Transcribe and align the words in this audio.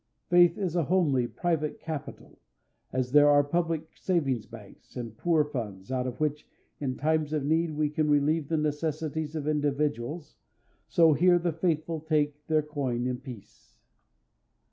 Faith 0.31 0.57
is 0.57 0.75
a 0.75 0.85
homely, 0.85 1.27
private 1.27 1.79
capital, 1.79 2.39
as 2.91 3.11
there 3.11 3.29
are 3.29 3.43
public 3.43 3.95
savings 3.95 4.47
banks 4.47 4.95
and 4.97 5.15
poor 5.15 5.45
funds, 5.45 5.91
out 5.91 6.07
of 6.07 6.19
which 6.19 6.47
in 6.79 6.97
times 6.97 7.33
of 7.33 7.43
need 7.45 7.69
we 7.75 7.87
can 7.87 8.09
relieve 8.09 8.47
the 8.47 8.57
necessities 8.57 9.35
of 9.35 9.47
individuals; 9.47 10.37
so 10.87 11.13
here 11.13 11.37
the 11.37 11.53
faithful 11.53 11.99
take 11.99 12.47
their 12.47 12.63
coin 12.63 13.05
in 13.05 13.19
peace. 13.19 13.75